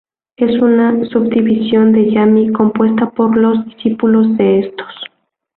Es 0.35 0.59
una 0.59 1.07
subdivisión 1.09 1.91
de 1.91 2.09
Yami, 2.11 2.51
compuesta 2.53 3.11
por 3.11 3.37
los 3.37 3.63
discípulos 3.67 4.35
de 4.35 4.61
estos. 4.61 4.91